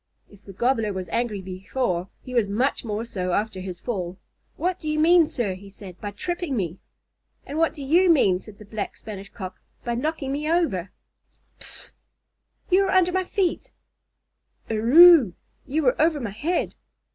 If 0.31 0.43
the 0.45 0.51
Gobbler 0.53 0.91
was 0.93 1.07
angry 1.09 1.41
before, 1.43 2.09
he 2.23 2.33
was 2.33 2.47
much 2.47 2.83
more 2.83 3.05
so 3.05 3.33
after 3.33 3.59
his 3.59 3.79
fall. 3.79 4.17
"What 4.55 4.79
do 4.79 4.89
you 4.89 4.97
mean, 4.97 5.27
sir," 5.27 5.53
he 5.53 5.69
said, 5.69 6.01
"by 6.01 6.09
tripping 6.09 6.57
me?" 6.57 6.79
"And 7.45 7.59
what 7.59 7.75
do 7.75 7.83
you 7.83 8.09
mean," 8.09 8.39
said 8.39 8.57
the 8.57 8.65
Black 8.65 8.97
Spanish 8.97 9.29
Cock, 9.31 9.61
"by 9.85 9.93
knocking 9.93 10.31
me 10.31 10.49
over?" 10.51 10.89
"Pffff! 11.59 11.91
You 12.71 12.85
were 12.85 12.89
under 12.91 13.11
my 13.11 13.25
feet." 13.25 13.73
"Erruuuu! 14.71 15.33
You 15.67 15.83
were 15.83 16.01
over 16.01 16.19
my 16.19 16.31
head." 16.31 16.73